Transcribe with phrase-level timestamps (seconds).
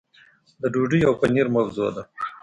[0.61, 2.03] د ډوډۍ او پنیر موضوع ده.